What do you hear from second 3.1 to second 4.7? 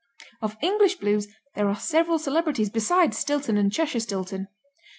Stilton and Cheshire Stilton.